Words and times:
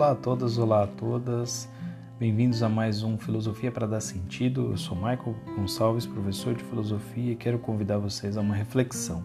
Olá 0.00 0.12
a 0.12 0.14
todas, 0.14 0.56
olá 0.56 0.84
a 0.84 0.86
todas. 0.86 1.68
Bem-vindos 2.18 2.62
a 2.62 2.70
mais 2.70 3.02
um 3.02 3.18
Filosofia 3.18 3.70
para 3.70 3.86
dar 3.86 4.00
sentido. 4.00 4.70
Eu 4.70 4.78
sou 4.78 4.96
Michael 4.96 5.36
Gonçalves, 5.54 6.06
professor 6.06 6.54
de 6.54 6.64
filosofia, 6.64 7.32
e 7.32 7.36
quero 7.36 7.58
convidar 7.58 7.98
vocês 7.98 8.38
a 8.38 8.40
uma 8.40 8.54
reflexão. 8.54 9.22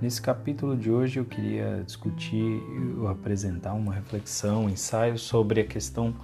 Nesse 0.00 0.22
capítulo 0.22 0.74
de 0.74 0.90
hoje 0.90 1.20
eu 1.20 1.26
queria 1.26 1.82
discutir 1.84 2.62
ou 2.98 3.08
apresentar 3.08 3.74
uma 3.74 3.92
reflexão, 3.92 4.64
um 4.64 4.70
ensaio 4.70 5.18
sobre 5.18 5.60
a 5.60 5.66
questão 5.66 6.14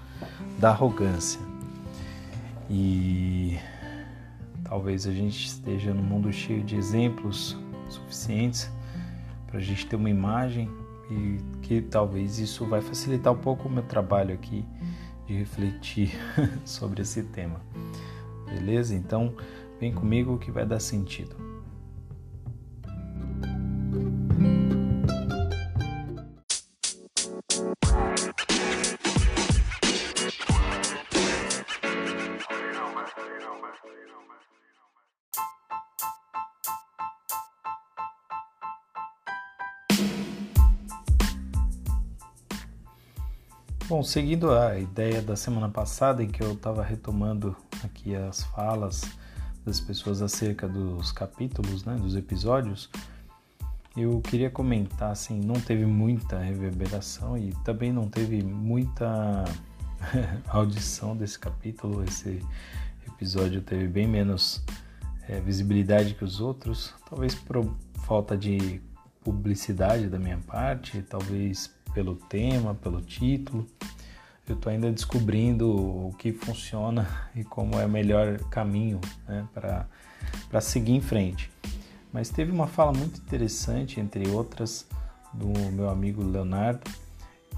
da 0.58 0.70
arrogância. 0.70 1.42
E 2.70 3.58
talvez 4.64 5.06
a 5.06 5.12
gente 5.12 5.48
esteja 5.48 5.92
num 5.92 6.02
mundo 6.02 6.33
cheio 6.33 6.64
de 6.64 6.77
exemplos 6.77 7.55
suficientes 7.91 8.70
para 9.47 9.58
a 9.58 9.62
gente 9.62 9.86
ter 9.86 9.97
uma 9.97 10.08
imagem 10.08 10.66
e 11.10 11.38
que 11.62 11.80
talvez 11.80 12.38
isso 12.38 12.66
vai 12.66 12.80
facilitar 12.80 13.33
um 13.33 13.38
pouco 13.38 13.69
o 13.69 13.70
meu 13.70 13.83
trabalho 13.83 14.34
aqui 14.34 14.64
de 15.27 15.34
refletir 15.34 16.10
sobre 16.64 17.02
esse 17.02 17.23
tema. 17.24 17.60
Beleza? 18.47 18.95
Então, 18.95 19.34
vem 19.80 19.92
comigo 19.92 20.38
que 20.38 20.50
vai 20.50 20.64
dar 20.64 20.80
sentido. 20.80 21.45
Seguindo 44.06 44.52
a 44.52 44.78
ideia 44.78 45.20
da 45.20 45.34
semana 45.34 45.68
passada, 45.68 46.22
em 46.22 46.28
que 46.28 46.42
eu 46.42 46.52
estava 46.52 46.82
retomando 46.82 47.56
aqui 47.82 48.14
as 48.14 48.44
falas 48.44 49.02
das 49.64 49.80
pessoas 49.80 50.22
acerca 50.22 50.68
dos 50.68 51.10
capítulos, 51.10 51.84
né, 51.84 51.96
dos 51.96 52.14
episódios, 52.14 52.88
eu 53.96 54.20
queria 54.20 54.48
comentar 54.48 55.10
assim, 55.10 55.40
não 55.40 55.54
teve 55.54 55.84
muita 55.84 56.38
reverberação 56.38 57.36
e 57.36 57.52
também 57.64 57.92
não 57.92 58.08
teve 58.08 58.42
muita 58.42 59.44
audição 60.46 61.16
desse 61.16 61.38
capítulo. 61.38 62.04
Esse 62.04 62.40
episódio 63.06 63.60
teve 63.60 63.88
bem 63.88 64.06
menos 64.06 64.62
é, 65.28 65.40
visibilidade 65.40 66.14
que 66.14 66.24
os 66.24 66.40
outros, 66.40 66.94
talvez 67.08 67.34
por 67.34 67.74
falta 68.04 68.36
de 68.36 68.80
publicidade 69.24 70.08
da 70.08 70.18
minha 70.18 70.38
parte, 70.38 71.02
talvez 71.02 71.74
pelo 71.92 72.14
tema, 72.14 72.74
pelo 72.74 73.00
título. 73.00 73.66
Eu 74.48 74.55
estou 74.55 74.70
ainda 74.70 74.92
descobrindo 74.92 75.69
o 75.69 76.14
que 76.16 76.33
funciona 76.33 77.28
e 77.34 77.42
como 77.42 77.78
é 77.80 77.84
o 77.84 77.89
melhor 77.89 78.39
caminho 78.44 79.00
né, 79.27 79.44
para 79.52 80.61
seguir 80.61 80.92
em 80.92 81.00
frente. 81.00 81.50
Mas 82.12 82.30
teve 82.30 82.52
uma 82.52 82.69
fala 82.69 82.92
muito 82.92 83.20
interessante, 83.20 83.98
entre 83.98 84.28
outras, 84.28 84.86
do 85.33 85.48
meu 85.72 85.91
amigo 85.91 86.22
Leonardo, 86.22 86.89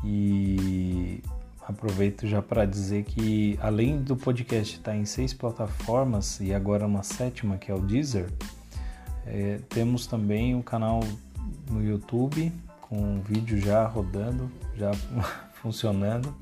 e 0.03 1.23
aproveito 1.61 2.27
já 2.27 2.41
para 2.41 2.65
dizer 2.65 3.05
que 3.05 3.59
além 3.61 4.01
do 4.01 4.17
podcast 4.17 4.77
estar 4.77 4.97
em 4.97 5.05
seis 5.05 5.35
plataformas 5.35 6.41
e 6.41 6.55
agora 6.55 6.87
uma 6.87 7.03
sétima 7.03 7.59
que 7.59 7.71
é 7.71 7.75
o 7.75 7.81
Deezer, 7.81 8.33
é, 9.27 9.61
temos 9.69 10.07
também 10.07 10.55
um 10.55 10.63
canal 10.63 11.01
no 11.71 11.85
YouTube 11.85 12.51
com 12.81 13.19
o 13.19 13.21
vídeo 13.21 13.61
já 13.61 13.87
rodando, 13.87 14.51
já 14.75 14.93
funcionando 15.61 16.35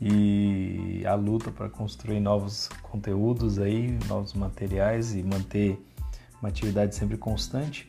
e 0.00 1.02
a 1.06 1.14
luta 1.14 1.50
para 1.50 1.68
construir 1.68 2.20
novos 2.20 2.68
conteúdos 2.82 3.58
aí, 3.58 3.98
novos 4.08 4.34
materiais 4.34 5.14
e 5.14 5.22
manter 5.22 5.80
uma 6.40 6.48
atividade 6.48 6.94
sempre 6.94 7.16
constante. 7.16 7.88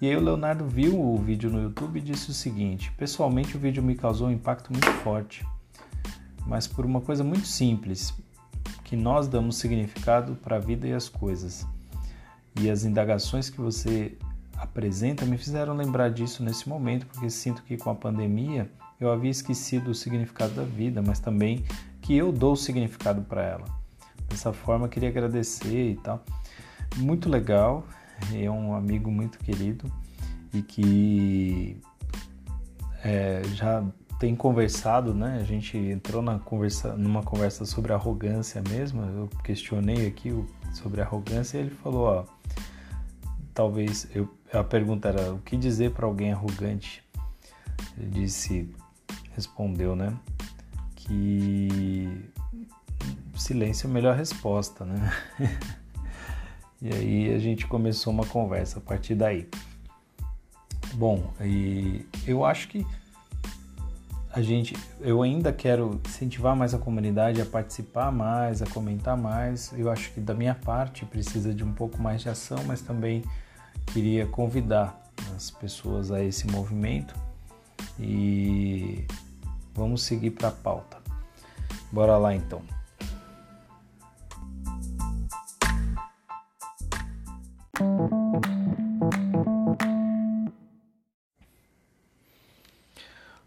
E 0.00 0.08
aí 0.08 0.16
o 0.16 0.20
Leonardo 0.20 0.66
viu 0.66 1.00
o 1.00 1.16
vídeo 1.16 1.50
no 1.50 1.62
YouTube 1.62 1.98
e 1.98 2.02
disse 2.02 2.30
o 2.30 2.34
seguinte: 2.34 2.92
pessoalmente 2.92 3.56
o 3.56 3.60
vídeo 3.60 3.82
me 3.82 3.94
causou 3.94 4.28
um 4.28 4.32
impacto 4.32 4.72
muito 4.72 4.90
forte, 5.02 5.46
mas 6.46 6.66
por 6.66 6.84
uma 6.84 7.00
coisa 7.00 7.24
muito 7.24 7.46
simples, 7.46 8.12
que 8.82 8.96
nós 8.96 9.26
damos 9.26 9.56
significado 9.56 10.34
para 10.36 10.56
a 10.56 10.60
vida 10.60 10.86
e 10.86 10.92
as 10.92 11.08
coisas. 11.08 11.66
E 12.60 12.70
as 12.70 12.84
indagações 12.84 13.50
que 13.50 13.60
você 13.60 14.16
apresenta 14.56 15.24
me 15.24 15.36
fizeram 15.36 15.74
lembrar 15.74 16.10
disso 16.10 16.42
nesse 16.42 16.68
momento, 16.68 17.06
porque 17.06 17.28
sinto 17.30 17.62
que 17.62 17.76
com 17.76 17.90
a 17.90 17.94
pandemia 17.94 18.70
eu 19.00 19.10
havia 19.10 19.30
esquecido 19.30 19.90
o 19.90 19.94
significado 19.94 20.54
da 20.54 20.62
vida, 20.62 21.02
mas 21.02 21.18
também 21.20 21.64
que 22.00 22.16
eu 22.16 22.32
dou 22.32 22.56
significado 22.56 23.22
para 23.22 23.42
ela. 23.42 23.64
Dessa 24.28 24.52
forma, 24.52 24.88
queria 24.88 25.08
agradecer 25.08 25.90
e 25.90 25.96
tal. 25.96 26.24
Muito 26.96 27.28
legal, 27.28 27.86
é 28.32 28.50
um 28.50 28.74
amigo 28.74 29.10
muito 29.10 29.38
querido 29.38 29.90
e 30.52 30.62
que 30.62 31.80
é, 33.02 33.42
já 33.54 33.84
tem 34.18 34.34
conversado, 34.34 35.12
né? 35.12 35.38
A 35.40 35.44
gente 35.44 35.76
entrou 35.76 36.22
na 36.22 36.38
conversa, 36.38 36.96
numa 36.96 37.22
conversa 37.22 37.64
sobre 37.64 37.92
arrogância 37.92 38.62
mesmo. 38.68 39.02
Eu 39.02 39.28
questionei 39.42 40.06
aqui 40.06 40.32
sobre 40.72 41.00
arrogância 41.00 41.58
e 41.58 41.62
ele 41.62 41.70
falou, 41.70 42.06
ó, 42.06 42.24
talvez 43.52 44.08
eu 44.14 44.28
a 44.58 44.62
pergunta 44.62 45.08
era 45.08 45.32
o 45.32 45.38
que 45.40 45.56
dizer 45.56 45.90
para 45.90 46.06
alguém 46.06 46.32
arrogante. 46.32 47.02
Ele 47.98 48.08
disse, 48.08 48.72
respondeu, 49.34 49.94
né, 49.96 50.14
que 50.96 52.30
silêncio 53.44 53.86
é 53.86 53.90
a 53.90 53.92
melhor 53.92 54.16
resposta, 54.16 54.84
né? 54.84 55.12
e 56.80 56.92
aí 56.92 57.34
a 57.34 57.38
gente 57.38 57.66
começou 57.66 58.12
uma 58.12 58.24
conversa 58.24 58.78
a 58.78 58.82
partir 58.82 59.14
daí. 59.14 59.48
Bom, 60.94 61.32
e 61.40 62.06
eu 62.26 62.44
acho 62.44 62.68
que 62.68 62.86
a 64.32 64.42
gente, 64.42 64.74
eu 65.00 65.22
ainda 65.22 65.52
quero 65.52 66.00
incentivar 66.06 66.56
mais 66.56 66.74
a 66.74 66.78
comunidade 66.78 67.40
a 67.40 67.46
participar 67.46 68.10
mais, 68.10 68.62
a 68.62 68.66
comentar 68.66 69.16
mais. 69.16 69.72
Eu 69.76 69.90
acho 69.90 70.12
que 70.12 70.20
da 70.20 70.34
minha 70.34 70.54
parte 70.54 71.04
precisa 71.04 71.54
de 71.54 71.62
um 71.62 71.72
pouco 71.72 72.00
mais 72.00 72.22
de 72.22 72.28
ação, 72.28 72.58
mas 72.66 72.80
também 72.80 73.22
queria 73.86 74.26
convidar 74.26 75.00
as 75.36 75.50
pessoas 75.50 76.10
a 76.10 76.22
esse 76.22 76.46
movimento 76.48 77.14
e 77.98 79.06
vamos 79.74 80.02
seguir 80.02 80.30
para 80.30 80.48
a 80.48 80.52
pauta. 80.52 80.98
Bora 81.90 82.16
lá 82.16 82.34
então. 82.34 82.62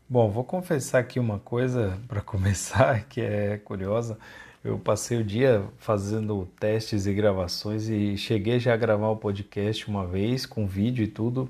Bom, 0.10 0.32
vou 0.32 0.44
confessar 0.44 1.00
aqui 1.00 1.20
uma 1.20 1.38
coisa 1.38 2.00
para 2.08 2.22
começar 2.22 3.04
que 3.06 3.22
é 3.22 3.58
curiosa. 3.58 4.18
Eu 4.64 4.80
passei 4.80 5.20
o 5.20 5.24
dia 5.24 5.64
fazendo 5.78 6.48
testes 6.60 7.06
e 7.06 7.14
gravações 7.14 7.88
e 7.88 8.18
cheguei 8.18 8.60
já 8.60 8.74
a 8.74 8.78
gravar 8.78 9.10
o 9.10 9.18
podcast 9.18 9.88
uma 9.88 10.08
vez 10.08 10.46
com 10.46 10.66
vídeo 10.66 11.04
e 11.04 11.08
tudo, 11.08 11.50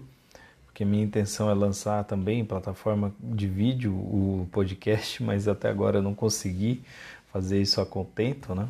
porque 0.78 0.86
minha 0.86 1.04
intenção 1.04 1.50
é 1.50 1.56
lançar 1.56 2.04
também 2.04 2.42
em 2.42 2.46
plataforma 2.46 3.12
de 3.20 3.48
vídeo 3.48 3.94
o 3.96 4.48
podcast, 4.52 5.22
mas 5.26 5.48
até 5.48 5.70
agora 5.70 5.98
eu 5.98 6.04
não 6.04 6.14
consegui 6.14 6.84
fazer 7.34 7.60
isso 7.60 7.82
a 7.82 7.86
contento, 7.86 8.54
né? 8.54 8.70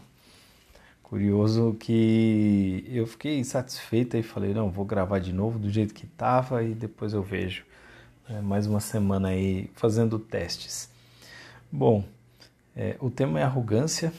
Curioso 1.03 1.75
que 1.77 2.85
eu 2.87 3.05
fiquei 3.05 3.43
satisfeito 3.43 4.15
e 4.15 4.23
falei, 4.23 4.53
não, 4.53 4.71
vou 4.71 4.85
gravar 4.85 5.19
de 5.19 5.33
novo 5.33 5.59
do 5.59 5.69
jeito 5.69 5.93
que 5.93 6.05
estava 6.05 6.63
e 6.63 6.73
depois 6.73 7.11
eu 7.11 7.21
vejo. 7.21 7.65
É, 8.29 8.39
mais 8.39 8.67
uma 8.67 8.79
semana 8.79 9.27
aí 9.27 9.69
fazendo 9.75 10.17
testes. 10.17 10.89
Bom, 11.69 12.05
é, 12.73 12.95
o 13.01 13.09
tema 13.09 13.41
é 13.41 13.43
arrogância, 13.43 14.13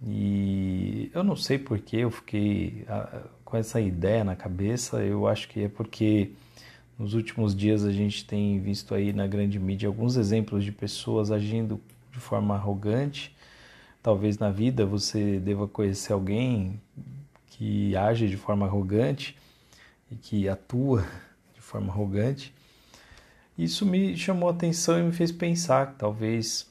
e 0.00 1.10
eu 1.12 1.24
não 1.24 1.34
sei 1.34 1.58
porque 1.58 1.96
eu 1.96 2.10
fiquei 2.12 2.84
ah, 2.88 3.22
com 3.44 3.56
essa 3.56 3.80
ideia 3.80 4.22
na 4.22 4.36
cabeça, 4.36 5.02
eu 5.02 5.26
acho 5.26 5.48
que 5.48 5.64
é 5.64 5.68
porque 5.68 6.30
nos 6.98 7.14
últimos 7.14 7.54
dias 7.54 7.84
a 7.84 7.92
gente 7.92 8.24
tem 8.24 8.58
visto 8.58 8.94
aí 8.94 9.12
na 9.12 9.26
grande 9.26 9.58
mídia 9.58 9.86
alguns 9.86 10.16
exemplos 10.16 10.64
de 10.64 10.72
pessoas 10.72 11.30
agindo 11.30 11.80
de 12.10 12.18
forma 12.18 12.54
arrogante. 12.54 13.34
Talvez 14.02 14.38
na 14.38 14.50
vida 14.50 14.86
você 14.86 15.38
deva 15.38 15.68
conhecer 15.68 16.12
alguém 16.12 16.80
que 17.48 17.94
age 17.96 18.28
de 18.28 18.36
forma 18.36 18.66
arrogante 18.66 19.36
e 20.10 20.16
que 20.16 20.48
atua 20.48 21.06
de 21.54 21.60
forma 21.60 21.92
arrogante. 21.92 22.54
Isso 23.58 23.84
me 23.84 24.16
chamou 24.16 24.48
a 24.48 24.52
atenção 24.52 24.98
e 24.98 25.02
me 25.02 25.12
fez 25.12 25.30
pensar 25.32 25.92
que 25.92 25.98
talvez 25.98 26.66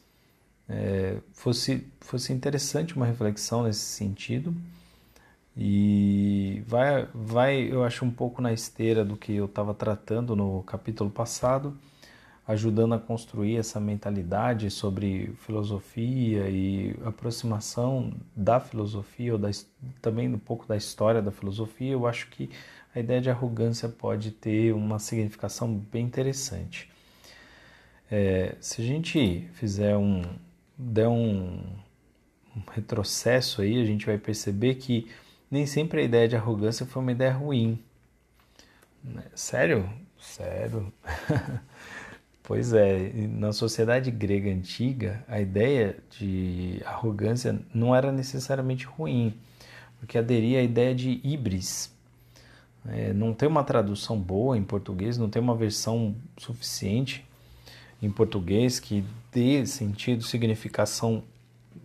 é, 0.68 1.18
fosse, 1.33 1.86
fosse 2.00 2.33
interessante 2.33 2.95
uma 2.95 3.06
reflexão 3.06 3.63
nesse 3.63 3.81
sentido 3.81 4.56
e 5.57 6.62
vai, 6.68 7.07
vai, 7.13 7.72
eu 7.72 7.84
acho, 7.84 8.04
um 8.04 8.12
pouco 8.12 8.42
na 8.42 8.52
esteira 8.52 9.06
do 9.06 9.16
que 9.16 9.34
eu 9.34 9.46
estava 9.46 9.74
tratando 9.74 10.36
no 10.36 10.62
capítulo 10.63 11.10
passado, 11.10 11.78
ajudando 12.46 12.94
a 12.94 13.00
construir 13.00 13.57
essa 13.57 13.80
mentalidade 13.80 14.69
sobre 14.69 15.34
filosofia 15.40 16.50
e 16.50 16.96
aproximação 17.06 18.13
da 18.36 18.60
filosofia, 18.60 19.34
ou 19.34 19.40
da, 19.40 19.50
também 20.02 20.28
um 20.31 20.38
pouco 20.38 20.68
da 20.68 20.75
história 20.75 21.22
da 21.22 21.31
filosofia, 21.31 21.94
eu 21.94 22.06
acho 22.06 22.30
que 22.30 22.50
a 22.94 23.00
ideia 23.00 23.22
de 23.22 23.30
arrogância 23.30 23.90
pode 23.90 24.31
ter 24.31 24.74
uma 24.74 25.00
significação 25.00 25.74
bem 25.74 26.06
interessante. 26.06 26.90
É, 28.12 28.56
se 28.60 28.81
a 28.81 28.86
gente 28.86 29.50
fizer 29.54 29.98
um, 29.98 30.22
der 30.78 31.08
um, 31.08 31.60
um 32.56 32.62
retrocesso 32.72 33.62
aí, 33.62 33.81
a 33.81 33.86
gente 33.86 34.06
vai 34.06 34.18
perceber 34.18 34.75
que 34.75 35.08
nem 35.50 35.66
sempre 35.66 36.02
a 36.02 36.04
ideia 36.04 36.28
de 36.28 36.36
arrogância 36.36 36.86
foi 36.86 37.02
uma 37.02 37.12
ideia 37.12 37.34
ruim. 37.34 37.80
Sério? 39.36 39.90
Sério. 40.20 40.92
pois 42.44 42.74
é, 42.74 43.12
na 43.30 43.54
sociedade 43.54 44.10
grega 44.12 44.50
antiga, 44.50 45.24
a 45.28 45.40
ideia 45.40 45.98
de 46.20 46.82
arrogância 46.86 47.60
não 47.74 47.96
era 47.96 48.12
necessariamente 48.12 48.86
ruim, 48.86 49.34
porque 50.00 50.18
aderia 50.18 50.60
à 50.60 50.64
ideia 50.64 50.94
de 50.94 51.20
híbris. 51.24 51.94
É, 52.88 53.14
não 53.14 53.34
tem 53.34 53.50
uma 53.50 53.64
tradução 53.64 54.20
boa 54.20 54.58
em 54.58 54.64
português, 54.64 55.18
não 55.18 55.30
tem 55.30 55.42
uma 55.42 55.56
versão 55.56 56.16
suficiente 56.38 57.26
em 58.02 58.12
português 58.12 58.80
que 58.80 59.04
dê 59.32 59.66
sentido, 59.66 60.24
significação 60.24 61.24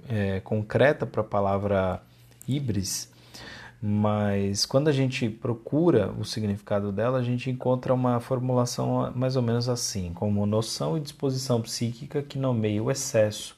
é, 0.09 0.41
concreta 0.41 1.07
para 1.07 1.23
a 1.23 1.25
palavra 1.25 2.03
híbris, 2.47 3.10
mas 3.83 4.67
quando 4.67 4.89
a 4.89 4.93
gente 4.93 5.31
procura 5.31 6.13
o 6.13 6.25
significado 6.25 6.93
dela, 6.93 7.19
a 7.19 7.23
gente 7.23 7.51
encontra 7.51 7.95
uma 7.95 8.21
formulação 8.21 9.11
mais 9.15 9.37
ou 9.37 9.43
menos 9.43 9.71
assim, 9.71 10.13
como 10.13 10.45
noção 10.45 10.99
e 10.99 11.01
disposição 11.01 11.63
psíquica 11.63 12.23
que 12.23 12.39
nomeia 12.39 12.83
o 12.83 12.91
excesso, 12.91 13.57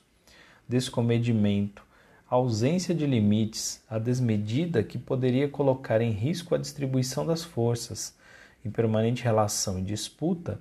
descomedimento, 0.68 1.82
ausência 2.30 2.94
de 2.94 3.04
limites, 3.04 3.82
a 3.90 3.98
desmedida 3.98 4.84
que 4.84 4.96
poderia 4.96 5.48
colocar 5.48 6.00
em 6.00 6.12
risco 6.12 6.54
a 6.54 6.58
distribuição 6.58 7.26
das 7.26 7.42
forças, 7.42 8.16
em 8.64 8.70
permanente 8.70 9.24
relação 9.24 9.80
e 9.80 9.82
disputa, 9.82 10.60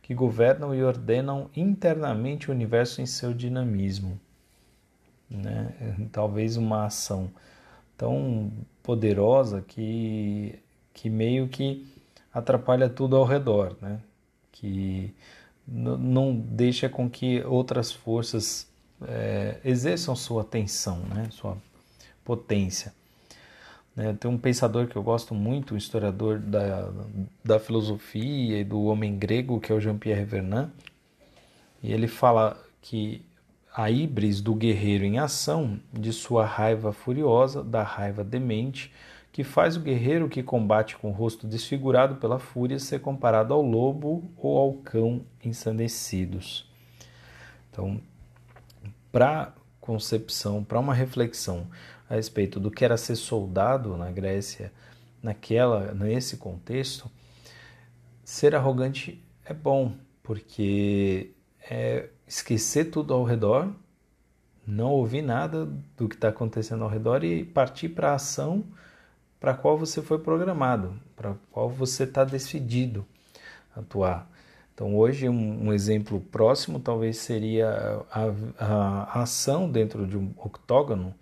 que 0.00 0.14
governam 0.14 0.74
e 0.74 0.82
ordenam 0.82 1.50
internamente 1.54 2.50
o 2.50 2.54
universo 2.54 3.02
em 3.02 3.06
seu 3.06 3.34
dinamismo. 3.34 4.18
Né? 5.30 6.08
Talvez 6.10 6.56
uma 6.56 6.86
ação 6.86 7.30
tão 7.96 8.52
poderosa 8.82 9.62
que, 9.62 10.58
que 10.92 11.08
meio 11.08 11.48
que 11.48 11.86
atrapalha 12.32 12.88
tudo 12.88 13.16
ao 13.16 13.24
redor, 13.24 13.76
né? 13.80 14.00
que 14.50 15.14
não 15.66 16.34
deixa 16.34 16.88
com 16.88 17.08
que 17.08 17.42
outras 17.44 17.92
forças 17.92 18.68
é, 19.06 19.60
exerçam 19.64 20.14
sua 20.16 20.42
atenção, 20.42 20.98
né? 21.14 21.28
sua 21.30 21.56
potência. 22.24 22.92
Né? 23.94 24.16
Tem 24.18 24.30
um 24.30 24.38
pensador 24.38 24.86
que 24.86 24.96
eu 24.96 25.02
gosto 25.02 25.34
muito, 25.34 25.74
um 25.74 25.76
historiador 25.76 26.38
da, 26.38 26.90
da 27.44 27.58
filosofia 27.58 28.60
e 28.60 28.64
do 28.64 28.82
homem 28.84 29.18
grego, 29.18 29.60
que 29.60 29.70
é 29.70 29.74
o 29.74 29.80
Jean-Pierre 29.80 30.24
Vernant, 30.24 30.70
e 31.82 31.92
ele 31.92 32.08
fala 32.08 32.60
que 32.80 33.24
a 33.74 33.90
híbris 33.90 34.40
do 34.40 34.54
guerreiro 34.54 35.04
em 35.04 35.18
ação, 35.18 35.80
de 35.92 36.12
sua 36.12 36.44
raiva 36.44 36.92
furiosa, 36.92 37.64
da 37.64 37.82
raiva 37.82 38.22
demente, 38.22 38.92
que 39.32 39.42
faz 39.42 39.76
o 39.76 39.80
guerreiro 39.80 40.28
que 40.28 40.42
combate 40.42 40.96
com 40.98 41.08
o 41.08 41.12
rosto 41.12 41.46
desfigurado 41.46 42.16
pela 42.16 42.38
fúria 42.38 42.78
ser 42.78 43.00
comparado 43.00 43.54
ao 43.54 43.62
lobo 43.62 44.30
ou 44.36 44.58
ao 44.58 44.74
cão 44.74 45.24
ensandecidos. 45.42 46.70
Então, 47.70 47.98
para 49.10 49.54
concepção, 49.80 50.62
para 50.62 50.78
uma 50.78 50.92
reflexão 50.92 51.66
a 52.08 52.14
respeito 52.14 52.60
do 52.60 52.70
que 52.70 52.84
era 52.84 52.98
ser 52.98 53.16
soldado 53.16 53.96
na 53.96 54.10
Grécia, 54.10 54.70
naquela, 55.22 55.94
nesse 55.94 56.36
contexto, 56.36 57.10
ser 58.22 58.54
arrogante 58.54 59.24
é 59.46 59.54
bom, 59.54 59.94
porque 60.22 61.30
é 61.70 62.10
esquecer 62.32 62.86
tudo 62.86 63.12
ao 63.12 63.24
redor, 63.24 63.68
não 64.66 64.90
ouvir 64.90 65.22
nada 65.22 65.68
do 65.96 66.08
que 66.08 66.14
está 66.14 66.28
acontecendo 66.28 66.84
ao 66.84 66.90
redor 66.90 67.24
e 67.24 67.44
partir 67.44 67.88
para 67.90 68.12
a 68.12 68.14
ação 68.14 68.64
para 69.38 69.52
a 69.52 69.54
qual 69.54 69.76
você 69.76 70.00
foi 70.00 70.18
programado, 70.20 70.94
para 71.16 71.32
a 71.32 71.34
qual 71.50 71.68
você 71.68 72.04
está 72.04 72.22
decidido 72.22 73.04
atuar. 73.76 74.30
Então, 74.72 74.96
hoje, 74.96 75.28
um, 75.28 75.66
um, 75.66 75.72
exemplo 75.72 76.20
próximo 76.20 76.78
talvez 76.78 77.18
seria 77.18 78.04
a, 78.10 78.26
a, 78.58 79.18
a 79.18 79.22
ação 79.22 79.68
dentro 79.68 80.06
de 80.06 80.16
um 80.16 80.32
octógono 80.36 81.12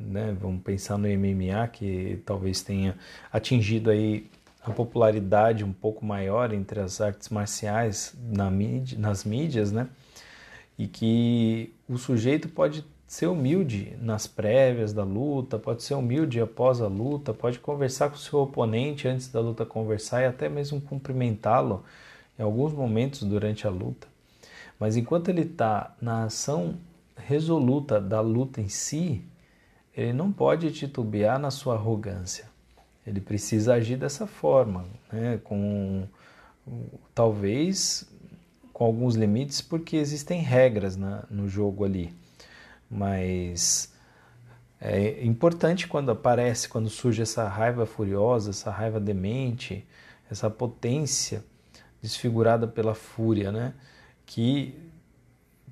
né? 0.00 0.36
Vamos 0.40 0.62
pensar 0.62 0.96
no 0.96 1.08
MMA 1.08 1.66
que 1.68 2.22
talvez 2.24 2.62
tenha 2.62 2.96
atingido 3.32 3.90
aí 3.90 4.30
a 4.62 4.70
popularidade 4.70 5.64
um 5.64 5.72
pouco 5.72 6.04
maior 6.04 6.52
entre 6.52 6.80
as 6.80 7.00
artes 7.00 7.28
marciais 7.28 8.14
na 8.22 8.50
mídia, 8.50 8.98
nas 8.98 9.24
mídias, 9.24 9.72
né? 9.72 9.88
E 10.78 10.86
que 10.86 11.74
o 11.88 11.98
sujeito 11.98 12.48
pode 12.48 12.84
ser 13.06 13.26
humilde 13.26 13.96
nas 14.00 14.26
prévias 14.26 14.92
da 14.92 15.02
luta, 15.02 15.58
pode 15.58 15.82
ser 15.82 15.94
humilde 15.94 16.40
após 16.40 16.80
a 16.80 16.86
luta, 16.86 17.32
pode 17.32 17.58
conversar 17.58 18.10
com 18.10 18.16
o 18.16 18.18
seu 18.18 18.40
oponente 18.40 19.08
antes 19.08 19.28
da 19.28 19.40
luta 19.40 19.64
conversar 19.64 20.22
e 20.22 20.26
até 20.26 20.48
mesmo 20.48 20.80
cumprimentá-lo 20.80 21.84
em 22.38 22.42
alguns 22.42 22.72
momentos 22.72 23.22
durante 23.22 23.66
a 23.66 23.70
luta. 23.70 24.06
Mas 24.78 24.96
enquanto 24.96 25.30
ele 25.30 25.42
está 25.42 25.96
na 26.00 26.24
ação 26.24 26.76
resoluta 27.16 28.00
da 28.00 28.20
luta 28.20 28.60
em 28.60 28.68
si, 28.68 29.24
ele 29.96 30.12
não 30.12 30.30
pode 30.30 30.70
titubear 30.70 31.38
na 31.38 31.50
sua 31.50 31.74
arrogância. 31.74 32.46
Ele 33.06 33.20
precisa 33.20 33.74
agir 33.74 33.96
dessa 33.96 34.26
forma, 34.26 34.84
né? 35.10 35.40
com 35.42 36.06
talvez 37.14 38.06
com 38.78 38.84
alguns 38.84 39.16
limites, 39.16 39.60
porque 39.60 39.96
existem 39.96 40.40
regras 40.40 40.94
na, 40.94 41.24
no 41.28 41.48
jogo 41.48 41.84
ali. 41.84 42.14
Mas 42.88 43.92
é 44.80 45.24
importante 45.26 45.88
quando 45.88 46.12
aparece, 46.12 46.68
quando 46.68 46.88
surge 46.88 47.20
essa 47.20 47.48
raiva 47.48 47.84
furiosa, 47.84 48.50
essa 48.50 48.70
raiva 48.70 49.00
demente, 49.00 49.84
essa 50.30 50.48
potência 50.48 51.44
desfigurada 52.00 52.68
pela 52.68 52.94
fúria, 52.94 53.50
né? 53.50 53.74
Que 54.24 54.72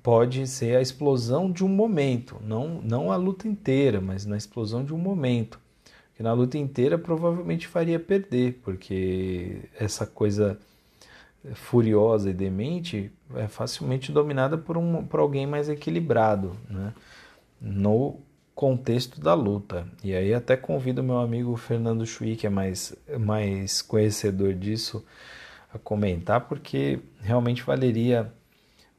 pode 0.03 0.45
ser 0.45 0.75
a 0.75 0.81
explosão 0.81 1.49
de 1.49 1.63
um 1.63 1.69
momento, 1.69 2.37
não, 2.43 2.81
não 2.81 3.09
a 3.09 3.15
luta 3.15 3.47
inteira, 3.47 4.01
mas 4.01 4.25
na 4.25 4.35
explosão 4.35 4.83
de 4.83 4.93
um 4.93 4.97
momento. 4.97 5.61
Que 6.13 6.21
na 6.21 6.33
luta 6.33 6.57
inteira 6.57 6.97
provavelmente 6.97 7.69
faria 7.69 8.01
perder, 8.01 8.59
porque 8.65 9.61
essa 9.79 10.05
coisa 10.05 10.59
furiosa 11.53 12.29
e 12.29 12.33
demente 12.33 13.11
é 13.35 13.47
facilmente 13.47 14.11
dominada 14.11 14.57
por, 14.57 14.77
um, 14.77 15.05
por 15.05 15.19
alguém 15.19 15.45
mais 15.45 15.69
equilibrado, 15.69 16.55
né? 16.69 16.93
no 17.59 18.19
contexto 18.53 19.21
da 19.21 19.33
luta. 19.33 19.87
E 20.03 20.15
aí 20.15 20.33
até 20.33 20.57
convido 20.57 21.03
meu 21.03 21.19
amigo 21.19 21.55
Fernando 21.55 22.05
Chui, 22.05 22.35
que 22.35 22.47
é 22.47 22.49
mais, 22.49 22.95
mais 23.19 23.81
conhecedor 23.81 24.53
disso, 24.53 25.05
a 25.73 25.77
comentar, 25.77 26.41
porque 26.41 26.99
realmente 27.21 27.63
valeria 27.63 28.31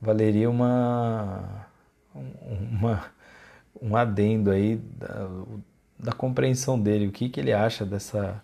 valeria 0.00 0.48
uma, 0.48 1.66
uma 2.14 3.04
um 3.80 3.96
adendo 3.96 4.50
aí 4.50 4.76
da, 4.76 5.28
da 5.98 6.12
compreensão 6.12 6.78
dele, 6.78 7.08
o 7.08 7.12
que, 7.12 7.28
que 7.28 7.40
ele 7.40 7.52
acha 7.52 7.84
dessa 7.84 8.42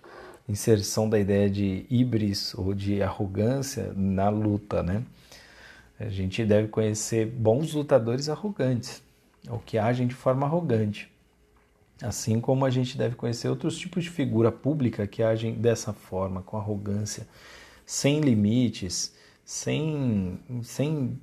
inserção 0.49 1.09
da 1.09 1.19
ideia 1.19 1.49
de 1.49 1.87
híbris 1.89 2.55
ou 2.55 2.75
de 2.75 3.03
arrogância 3.03 3.93
na 3.97 4.29
luta, 4.29 4.83
né? 4.83 5.03
A 5.99 6.09
gente 6.09 6.45
deve 6.45 6.69
conhecer 6.69 7.27
bons 7.27 7.73
lutadores 7.73 8.29
arrogantes, 8.29 9.03
ou 9.49 9.59
que 9.59 9.79
agem 9.79 10.07
de 10.07 10.15
forma 10.15 10.47
arrogante. 10.47 11.11
Assim 12.03 12.41
como 12.41 12.65
a 12.65 12.71
gente 12.71 12.99
deve 12.99 13.15
conhecer 13.15 13.49
outros 13.49 13.79
tipos 13.79 14.05
de 14.05 14.11
figura 14.11 14.51
pública 14.51 15.07
que 15.07 15.23
agem 15.23 15.55
dessa 15.55 15.93
forma, 15.93 16.43
com 16.43 16.57
arrogância, 16.57 17.27
sem 17.87 18.21
limites, 18.21 19.15
sem, 19.45 20.39
sem 20.63 21.19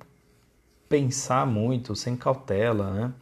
pensar 0.88 1.46
muito, 1.46 1.94
sem 1.94 2.16
cautela, 2.16 2.90
né? 2.92 3.12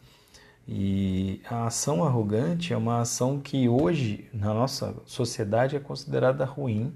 E 0.67 1.41
a 1.49 1.65
ação 1.65 2.03
arrogante 2.03 2.73
é 2.73 2.77
uma 2.77 3.01
ação 3.01 3.39
que 3.39 3.67
hoje 3.67 4.29
na 4.33 4.53
nossa 4.53 4.95
sociedade 5.05 5.75
é 5.75 5.79
considerada 5.79 6.45
ruim, 6.45 6.93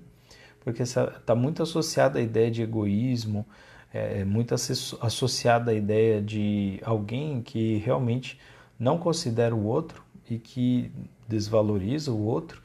porque 0.62 0.84
está 0.84 1.36
muito 1.36 1.64
associada 1.64 2.20
à 2.20 2.22
ideia 2.22 2.50
de 2.50 2.62
egoísmo, 2.62 3.46
é, 3.94 4.22
é 4.22 4.26
muito 4.26 4.54
associada 4.54 5.72
à 5.72 5.74
ideia 5.74 6.22
de 6.22 6.80
alguém 6.84 7.42
que 7.42 7.78
realmente 7.78 8.40
não 8.80 8.98
considera 8.98 9.56
o 9.56 9.66
outro 9.66 10.04
e 10.30 10.38
que 10.38 10.92
desvaloriza 11.28 12.12
o 12.12 12.24
outro 12.24 12.62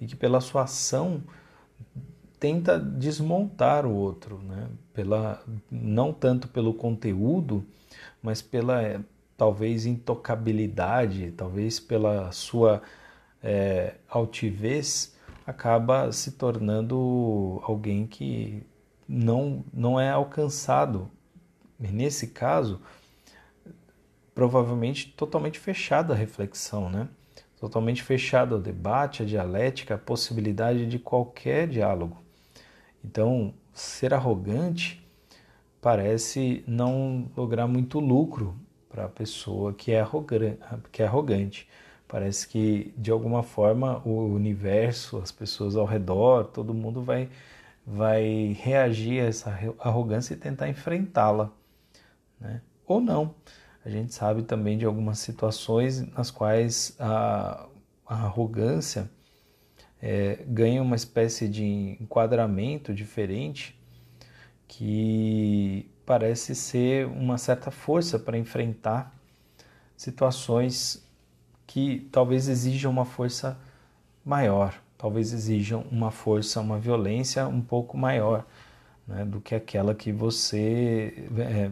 e 0.00 0.06
que 0.06 0.16
pela 0.16 0.40
sua 0.40 0.62
ação 0.62 1.22
tenta 2.38 2.78
desmontar 2.78 3.84
o 3.84 3.94
outro, 3.94 4.38
né? 4.38 4.68
Pela, 4.94 5.42
não 5.70 6.12
tanto 6.12 6.48
pelo 6.48 6.72
conteúdo, 6.72 7.64
mas 8.22 8.40
pela 8.40 9.04
talvez 9.40 9.86
intocabilidade, 9.86 11.32
talvez 11.32 11.80
pela 11.80 12.30
sua 12.30 12.82
é, 13.42 13.94
altivez, 14.06 15.16
acaba 15.46 16.12
se 16.12 16.32
tornando 16.32 17.58
alguém 17.62 18.06
que 18.06 18.62
não, 19.08 19.64
não 19.72 19.98
é 19.98 20.10
alcançado. 20.10 21.10
E 21.80 21.88
nesse 21.88 22.26
caso, 22.26 22.82
provavelmente 24.34 25.08
totalmente 25.08 25.58
fechado 25.58 26.12
à 26.12 26.16
reflexão, 26.16 26.90
né? 26.90 27.08
totalmente 27.58 28.02
fechado 28.02 28.56
ao 28.56 28.60
debate, 28.60 29.22
à 29.22 29.24
dialética, 29.24 29.94
à 29.94 29.98
possibilidade 29.98 30.86
de 30.86 30.98
qualquer 30.98 31.66
diálogo. 31.66 32.22
Então, 33.02 33.54
ser 33.72 34.12
arrogante 34.12 35.02
parece 35.80 36.62
não 36.66 37.30
lograr 37.34 37.66
muito 37.66 37.98
lucro 37.98 38.54
para 38.90 39.04
a 39.04 39.08
pessoa 39.08 39.72
que 39.72 39.92
é, 39.92 40.04
que 40.92 41.02
é 41.02 41.06
arrogante. 41.06 41.68
Parece 42.08 42.48
que, 42.48 42.92
de 42.98 43.10
alguma 43.10 43.42
forma, 43.42 44.02
o 44.04 44.34
universo, 44.34 45.18
as 45.18 45.30
pessoas 45.30 45.76
ao 45.76 45.86
redor, 45.86 46.44
todo 46.46 46.74
mundo 46.74 47.02
vai, 47.02 47.28
vai 47.86 48.56
reagir 48.60 49.22
a 49.22 49.26
essa 49.26 49.74
arrogância 49.78 50.34
e 50.34 50.36
tentar 50.36 50.68
enfrentá-la. 50.68 51.52
Né? 52.40 52.60
Ou 52.86 53.00
não. 53.00 53.34
A 53.84 53.88
gente 53.88 54.12
sabe 54.12 54.42
também 54.42 54.76
de 54.76 54.84
algumas 54.84 55.20
situações 55.20 56.00
nas 56.12 56.30
quais 56.30 56.96
a, 56.98 57.66
a 58.06 58.24
arrogância 58.24 59.08
é, 60.02 60.44
ganha 60.46 60.82
uma 60.82 60.96
espécie 60.96 61.48
de 61.48 61.96
enquadramento 62.00 62.92
diferente 62.92 63.78
que 64.66 65.89
parece 66.06 66.54
ser 66.54 67.06
uma 67.06 67.38
certa 67.38 67.70
força 67.70 68.18
para 68.18 68.38
enfrentar 68.38 69.14
situações 69.96 71.06
que 71.66 72.08
talvez 72.10 72.48
exijam 72.48 72.90
uma 72.90 73.04
força 73.04 73.58
maior, 74.24 74.74
talvez 74.98 75.32
exijam 75.32 75.84
uma 75.90 76.10
força, 76.10 76.60
uma 76.60 76.78
violência 76.78 77.46
um 77.46 77.60
pouco 77.60 77.96
maior 77.96 78.44
né, 79.06 79.24
do 79.24 79.40
que 79.40 79.54
aquela 79.54 79.94
que 79.94 80.12
você 80.12 81.28
é, 81.38 81.70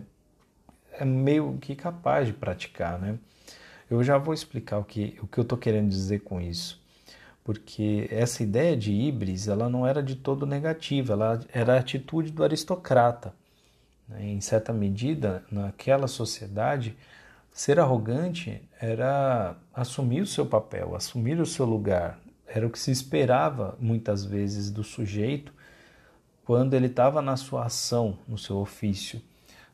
é 1.01 1.05
meio 1.05 1.57
que 1.61 1.75
capaz 1.75 2.27
de 2.27 2.33
praticar, 2.33 2.99
né? 2.99 3.19
Eu 3.91 4.05
já 4.05 4.19
vou 4.19 4.35
explicar 4.35 4.79
o 4.79 4.85
que, 4.85 5.19
o 5.23 5.27
que 5.27 5.39
eu 5.39 5.43
estou 5.43 5.57
querendo 5.57 5.89
dizer 5.89 6.21
com 6.21 6.41
isso, 6.41 6.79
porque 7.43 8.07
essa 8.11 8.43
ideia 8.43 8.77
de 8.77 8.93
híbris 8.93 9.49
ela 9.49 9.69
não 9.69 9.87
era 9.87 10.03
de 10.03 10.15
todo 10.15 10.45
negativa, 10.45 11.15
ela 11.15 11.41
era 11.51 11.75
a 11.75 11.79
atitude 11.79 12.31
do 12.31 12.45
aristocrata. 12.45 13.33
Né? 14.09 14.27
Em 14.27 14.41
certa 14.41 14.73
medida, 14.73 15.45
naquela 15.51 16.09
sociedade, 16.09 16.97
ser 17.53 17.79
arrogante 17.79 18.63
era 18.81 19.57
assumir 19.75 20.21
o 20.21 20.27
seu 20.27 20.47
papel, 20.47 20.95
assumir 20.95 21.41
o 21.41 21.47
seu 21.47 21.67
lugar. 21.67 22.19
Era 22.47 22.67
o 22.67 22.71
que 22.71 22.79
se 22.79 22.91
esperava 22.91 23.77
muitas 23.81 24.25
vezes 24.25 24.71
do 24.71 24.83
sujeito 24.83 25.53
quando 26.45 26.73
ele 26.73 26.87
estava 26.87 27.21
na 27.21 27.37
sua 27.37 27.67
ação, 27.67 28.19
no 28.27 28.39
seu 28.39 28.57
ofício. 28.57 29.21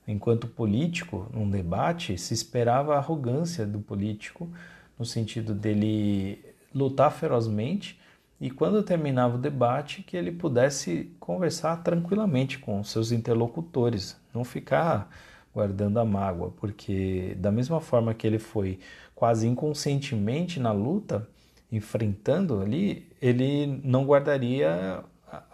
Enquanto 0.08 0.48
político, 0.48 1.28
num 1.32 1.48
debate, 1.48 2.18
se 2.18 2.34
esperava 2.34 2.94
a 2.94 2.98
arrogância 2.98 3.64
do 3.64 3.78
político, 3.78 4.50
no 4.98 5.04
sentido 5.04 5.54
dele 5.54 6.44
lutar 6.74 7.12
ferozmente 7.12 7.98
e, 8.40 8.50
quando 8.50 8.82
terminava 8.82 9.36
o 9.36 9.40
debate, 9.40 10.02
que 10.02 10.16
ele 10.16 10.32
pudesse 10.32 11.14
conversar 11.20 11.82
tranquilamente 11.82 12.58
com 12.58 12.82
seus 12.82 13.12
interlocutores, 13.12 14.20
não 14.34 14.44
ficar 14.44 15.08
guardando 15.52 15.98
a 16.00 16.04
mágoa, 16.04 16.52
porque, 16.56 17.36
da 17.38 17.52
mesma 17.52 17.80
forma 17.80 18.12
que 18.12 18.26
ele 18.26 18.38
foi 18.38 18.80
quase 19.14 19.46
inconscientemente 19.46 20.58
na 20.58 20.72
luta, 20.72 21.28
enfrentando 21.70 22.60
ali, 22.60 23.08
ele 23.22 23.80
não 23.84 24.04
guardaria 24.04 25.02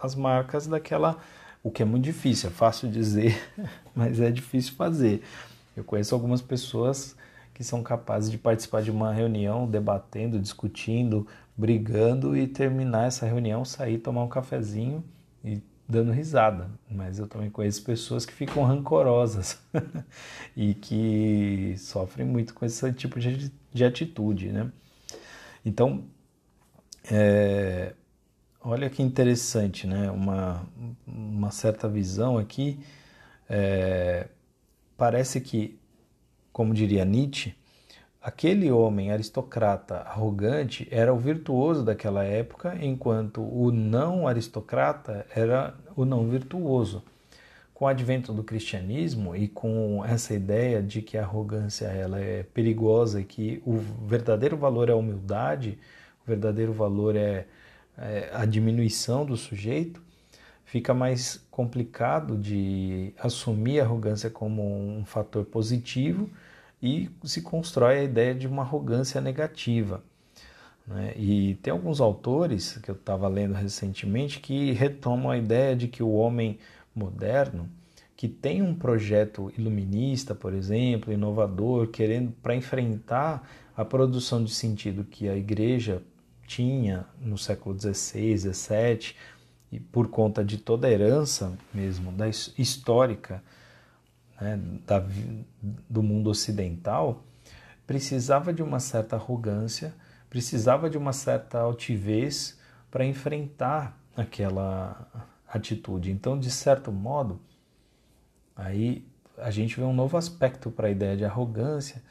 as 0.01 0.15
marcas 0.15 0.67
daquela 0.67 1.19
o 1.63 1.71
que 1.71 1.83
é 1.83 1.85
muito 1.85 2.05
difícil, 2.05 2.49
é 2.49 2.53
fácil 2.53 2.91
dizer, 2.91 3.39
mas 3.95 4.19
é 4.19 4.31
difícil 4.31 4.75
fazer. 4.75 5.23
Eu 5.77 5.85
conheço 5.85 6.15
algumas 6.15 6.41
pessoas 6.41 7.15
que 7.53 7.63
são 7.63 7.83
capazes 7.83 8.31
de 8.31 8.39
participar 8.39 8.83
de 8.83 8.91
uma 8.91 9.13
reunião 9.13 9.67
debatendo, 9.67 10.39
discutindo, 10.39 11.27
brigando 11.55 12.35
e 12.35 12.47
terminar 12.47 13.09
essa 13.09 13.27
reunião, 13.27 13.65
sair, 13.65 13.99
tomar 13.99 14.25
um 14.25 14.29
cafezinho 14.29 15.05
e 15.45 15.61
dando 15.91 16.13
risada. 16.13 16.71
Mas 16.91 17.19
eu 17.19 17.27
também 17.27 17.51
conheço 17.51 17.83
pessoas 17.85 18.25
que 18.25 18.33
ficam 18.33 18.63
rancorosas 18.65 19.61
e 20.57 20.75
que 20.75 21.75
sofrem 21.79 22.27
muito 22.27 22.55
com 22.55 22.65
esse 22.65 22.93
tipo 22.93 23.19
de, 23.21 23.53
de 23.73 23.85
atitude, 23.85 24.53
né? 24.53 24.71
Então, 25.65 26.05
é, 27.11 27.95
Olha 28.63 28.91
que 28.91 29.03
interessante, 29.03 29.87
né? 29.87 30.11
Uma, 30.11 30.67
uma 31.07 31.51
certa 31.51 31.89
visão 31.89 32.37
aqui. 32.37 32.79
É, 33.49 34.29
parece 34.99 35.41
que, 35.41 35.79
como 36.53 36.75
diria 36.75 37.05
Nietzsche, 37.07 37.55
aquele 38.23 38.71
homem 38.71 39.11
aristocrata 39.11 39.97
arrogante 39.97 40.87
era 40.91 41.13
o 41.13 41.19
virtuoso 41.19 41.85
daquela 41.85 42.25
época, 42.25 42.77
enquanto 42.81 43.41
o 43.43 43.71
não 43.71 44.27
aristocrata 44.27 45.27
era 45.35 45.75
o 45.97 46.05
não 46.05 46.29
virtuoso. 46.29 47.03
Com 47.73 47.87
o 47.87 47.89
advento 47.89 48.33
do 48.33 48.45
cristianismo 48.45 49.35
e 49.35 49.49
com 49.49 50.05
essa 50.05 50.35
ideia 50.35 50.83
de 50.83 51.01
que 51.01 51.17
a 51.17 51.23
arrogância 51.23 51.87
ela 51.87 52.21
é 52.21 52.43
perigosa 52.43 53.21
e 53.21 53.25
que 53.25 53.63
o 53.65 53.79
verdadeiro 54.07 54.57
valor 54.57 54.91
é 54.91 54.93
a 54.93 54.97
humildade, 54.97 55.79
o 56.23 56.29
verdadeiro 56.29 56.75
valor 56.75 57.17
é 57.17 57.47
é, 58.01 58.31
a 58.33 58.45
diminuição 58.47 59.27
do 59.27 59.37
sujeito, 59.37 60.03
fica 60.65 60.95
mais 60.95 61.45
complicado 61.51 62.37
de 62.37 63.13
assumir 63.19 63.81
a 63.81 63.85
arrogância 63.85 64.31
como 64.31 64.63
um 64.63 65.05
fator 65.05 65.45
positivo 65.45 66.31
e 66.83 67.11
se 67.25 67.43
constrói 67.43 67.99
a 67.99 68.05
ideia 68.05 68.35
de 68.35 68.47
uma 68.47 68.63
arrogância 68.63 69.21
negativa. 69.21 70.03
Né? 70.87 71.15
E 71.17 71.55
tem 71.63 71.71
alguns 71.71 72.01
autores 72.01 72.79
que 72.79 72.91
eu 72.91 72.95
estava 72.95 73.29
lendo 73.29 73.55
recentemente 73.55 74.41
que 74.41 74.73
retomam 74.73 75.31
a 75.31 75.39
ideia 75.39 75.77
de 75.77 75.89
que 75.89 76.03
o 76.03 76.11
homem 76.11 76.59
moderno, 76.95 77.69
que 78.17 78.29
tem 78.29 78.61
um 78.61 78.75
projeto 78.75 79.53
iluminista, 79.57 80.35
por 80.35 80.53
exemplo, 80.53 81.13
inovador, 81.13 81.89
querendo 81.89 82.33
para 82.43 82.55
enfrentar 82.55 83.49
a 83.77 83.85
produção 83.85 84.45
de 84.45 84.53
sentido 84.53 85.05
que 85.05 85.29
a 85.29 85.37
igreja 85.37 86.03
tinha 86.47 87.07
no 87.21 87.39
século 87.39 87.79
XVI, 87.79 88.37
XVII, 88.37 89.15
e 89.73 89.79
por 89.79 90.09
conta 90.09 90.45
de 90.45 90.59
toda 90.59 90.89
a 90.89 90.91
herança 90.91 91.57
mesmo 91.73 92.11
da 92.11 92.29
histórica 92.29 93.43
né, 94.41 94.59
da, 94.87 95.05
do 95.89 96.03
mundo 96.03 96.31
ocidental, 96.31 97.25
precisava 97.87 98.53
de 98.53 98.63
uma 98.63 98.81
certa 98.81 99.17
arrogância, 99.17 99.95
precisava 100.29 100.89
de 100.89 100.97
uma 100.97 101.13
certa 101.13 101.59
altivez 101.59 102.59
para 102.91 103.05
enfrentar 103.05 103.99
aquela 104.17 105.09
atitude. 105.49 106.11
Então, 106.11 106.39
de 106.39 106.51
certo 106.51 106.93
modo, 106.93 107.41
aí 108.55 109.05
a 109.37 109.51
gente 109.51 109.77
vê 109.77 109.83
um 109.83 109.93
novo 109.93 110.17
aspecto 110.17 110.71
para 110.71 110.89
a 110.89 110.91
ideia 110.91 111.17
de 111.17 111.25
arrogância, 111.25 112.03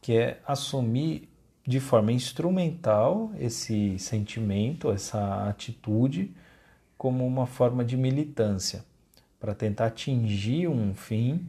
que 0.00 0.16
é 0.16 0.40
assumir 0.46 1.28
de 1.66 1.78
forma 1.78 2.12
instrumental 2.12 3.32
esse 3.38 3.98
sentimento, 3.98 4.90
essa 4.90 5.48
atitude, 5.48 6.34
como 6.98 7.26
uma 7.26 7.46
forma 7.46 7.84
de 7.84 7.96
militância, 7.96 8.84
para 9.38 9.54
tentar 9.54 9.86
atingir 9.86 10.68
um 10.68 10.94
fim, 10.94 11.48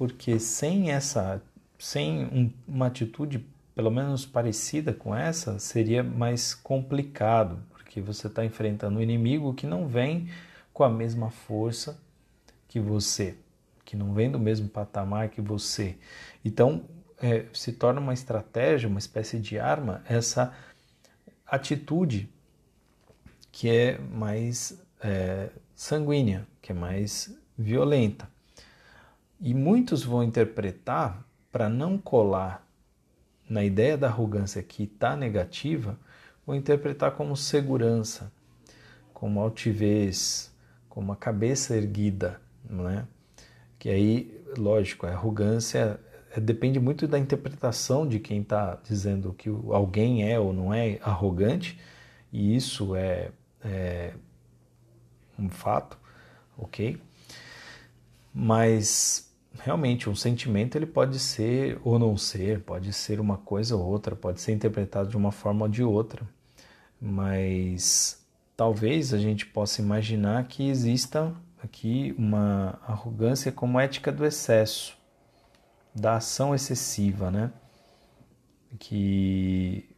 porque 0.00 0.40
sem 0.40 0.92
essa, 0.92 1.42
sem 1.78 2.24
um, 2.24 2.50
uma 2.66 2.86
atitude 2.86 3.46
pelo 3.74 3.90
menos 3.90 4.24
parecida 4.24 4.94
com 4.94 5.14
essa, 5.14 5.58
seria 5.58 6.02
mais 6.02 6.54
complicado, 6.54 7.58
porque 7.68 8.00
você 8.00 8.26
está 8.26 8.42
enfrentando 8.42 8.98
um 8.98 9.02
inimigo 9.02 9.52
que 9.52 9.66
não 9.66 9.86
vem 9.86 10.30
com 10.72 10.84
a 10.84 10.88
mesma 10.88 11.30
força 11.30 12.00
que 12.66 12.80
você, 12.80 13.36
que 13.84 13.94
não 13.94 14.14
vem 14.14 14.30
do 14.30 14.38
mesmo 14.38 14.70
patamar 14.70 15.28
que 15.28 15.42
você. 15.42 15.98
Então, 16.42 16.82
é, 17.18 17.44
se 17.52 17.70
torna 17.70 18.00
uma 18.00 18.14
estratégia, 18.14 18.88
uma 18.88 18.98
espécie 18.98 19.38
de 19.38 19.58
arma, 19.58 20.02
essa 20.08 20.56
atitude 21.46 22.26
que 23.52 23.68
é 23.68 23.98
mais 23.98 24.82
é, 25.02 25.50
sanguínea, 25.74 26.46
que 26.62 26.72
é 26.72 26.74
mais 26.74 27.38
violenta. 27.58 28.29
E 29.40 29.54
muitos 29.54 30.02
vão 30.02 30.22
interpretar, 30.22 31.24
para 31.50 31.68
não 31.68 31.98
colar 31.98 32.66
na 33.48 33.64
ideia 33.64 33.96
da 33.96 34.06
arrogância 34.06 34.62
que 34.62 34.84
está 34.84 35.16
negativa, 35.16 35.98
vão 36.46 36.54
interpretar 36.54 37.12
como 37.12 37.36
segurança, 37.36 38.30
como 39.12 39.40
altivez, 39.40 40.54
com 40.88 41.00
uma 41.00 41.16
cabeça 41.16 41.76
erguida, 41.76 42.40
não 42.68 42.88
é? 42.88 43.04
Que 43.78 43.88
aí, 43.88 44.44
lógico, 44.56 45.06
a 45.06 45.10
arrogância 45.10 45.98
é, 46.30 46.38
depende 46.38 46.78
muito 46.78 47.08
da 47.08 47.18
interpretação 47.18 48.06
de 48.06 48.20
quem 48.20 48.42
está 48.42 48.78
dizendo 48.84 49.32
que 49.32 49.48
alguém 49.48 50.30
é 50.30 50.38
ou 50.38 50.52
não 50.52 50.72
é 50.72 50.98
arrogante, 51.02 51.80
e 52.32 52.54
isso 52.54 52.94
é, 52.94 53.30
é 53.64 54.14
um 55.38 55.48
fato, 55.48 55.98
ok? 56.56 57.00
Mas 58.32 59.29
realmente 59.58 60.08
um 60.08 60.14
sentimento 60.14 60.76
ele 60.76 60.86
pode 60.86 61.18
ser 61.18 61.78
ou 61.84 61.98
não 61.98 62.16
ser, 62.16 62.60
pode 62.60 62.92
ser 62.92 63.20
uma 63.20 63.36
coisa 63.36 63.76
ou 63.76 63.84
outra, 63.84 64.14
pode 64.14 64.40
ser 64.40 64.52
interpretado 64.52 65.08
de 65.10 65.16
uma 65.16 65.32
forma 65.32 65.64
ou 65.64 65.68
de 65.68 65.82
outra, 65.82 66.26
mas 67.00 68.24
talvez 68.56 69.12
a 69.12 69.18
gente 69.18 69.46
possa 69.46 69.82
imaginar 69.82 70.46
que 70.46 70.68
exista 70.68 71.34
aqui 71.62 72.14
uma 72.16 72.78
arrogância 72.86 73.50
como 73.52 73.78
ética 73.78 74.10
do 74.12 74.24
excesso, 74.24 74.96
da 75.94 76.16
ação 76.16 76.54
excessiva, 76.54 77.30
né? 77.30 77.52
Que 78.78 79.88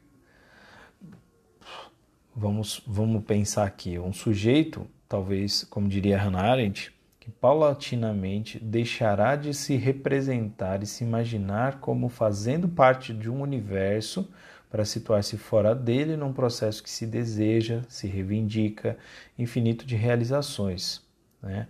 vamos 2.35 2.82
vamos 2.87 3.23
pensar 3.25 3.64
aqui, 3.66 3.99
um 3.99 4.12
sujeito, 4.12 4.87
talvez, 5.09 5.64
como 5.64 5.88
diria 5.88 6.18
Hannah 6.18 6.50
Arendt, 6.50 6.92
que 7.23 7.31
paulatinamente 7.31 8.59
deixará 8.59 9.37
de 9.37 9.55
se 9.55 9.76
representar 9.76 10.83
e 10.83 10.87
se 10.87 11.05
imaginar 11.05 11.79
como 11.79 12.09
fazendo 12.09 12.67
parte 12.67 13.14
de 13.14 13.31
um 13.31 13.43
universo 13.43 14.29
para 14.69 14.85
situar-se 14.85 15.37
fora 15.37 15.73
dele 15.73 16.17
num 16.17 16.33
processo 16.33 16.83
que 16.83 16.91
se 16.91 17.07
deseja, 17.07 17.83
se 17.88 18.09
reivindica, 18.09 18.99
infinito 19.38 19.87
de 19.87 19.95
realizações, 19.95 21.00
né? 21.41 21.69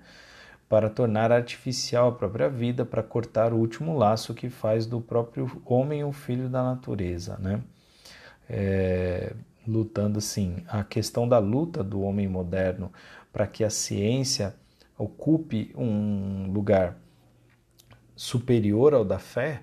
para 0.71 0.89
tornar 0.89 1.31
artificial 1.31 2.09
a 2.09 2.13
própria 2.13 2.49
vida, 2.49 2.87
para 2.87 3.03
cortar 3.03 3.53
o 3.53 3.59
último 3.59 3.95
laço 3.95 4.33
que 4.33 4.49
faz 4.49 4.87
do 4.87 5.03
próprio 5.03 5.61
homem 5.67 6.03
o 6.03 6.13
filho 6.13 6.49
da 6.49 6.63
natureza. 6.63 7.37
Né? 7.37 7.61
É, 8.49 9.35
lutando 9.69 10.17
assim, 10.17 10.65
a 10.67 10.83
questão 10.83 11.29
da 11.29 11.39
luta 11.39 11.85
do 11.85 12.01
homem 12.01 12.27
moderno 12.27 12.91
para 13.31 13.47
que 13.47 13.63
a 13.63 13.69
ciência 13.69 14.55
ocupe 15.03 15.73
um 15.77 16.53
lugar 16.53 16.97
superior 18.15 18.95
ao 18.95 19.05
da 19.05 19.19
fé, 19.19 19.63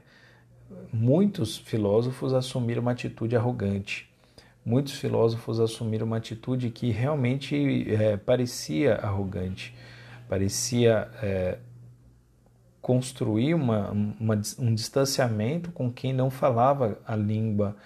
muitos 0.91 1.57
filósofos 1.57 2.33
assumiram 2.33 2.81
uma 2.81 2.91
atitude 2.91 3.35
arrogante. 3.35 4.09
Muitos 4.65 4.93
filósofos 4.93 5.59
assumiram 5.59 6.05
uma 6.05 6.17
atitude 6.17 6.69
que 6.69 6.91
realmente 6.91 7.87
é, 7.93 8.17
parecia 8.17 8.95
arrogante, 8.95 9.73
parecia 10.27 11.09
é, 11.23 11.57
construir 12.81 13.53
uma, 13.53 13.91
uma, 13.91 14.41
um 14.59 14.75
distanciamento 14.75 15.71
com 15.71 15.91
quem 15.91 16.11
não 16.11 16.29
falava 16.29 16.99
a 17.07 17.15
língua 17.15 17.77